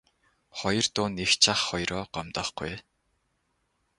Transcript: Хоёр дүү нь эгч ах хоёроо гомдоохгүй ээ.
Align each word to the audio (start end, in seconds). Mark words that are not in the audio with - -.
Хоёр 0.59 0.85
дүү 0.95 1.07
нь 1.09 1.21
эгч 1.23 1.43
ах 1.53 1.61
хоёроо 1.69 2.03
гомдоохгүй 2.13 2.69
ээ. 2.73 2.79